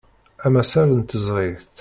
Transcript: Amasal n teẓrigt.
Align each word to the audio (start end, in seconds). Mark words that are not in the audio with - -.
Amasal 0.45 0.89
n 0.93 1.01
teẓrigt. 1.09 1.75